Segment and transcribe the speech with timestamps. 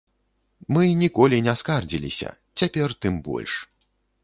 [0.75, 3.51] Мы ніколі не скардзіліся, цяпер тым больш.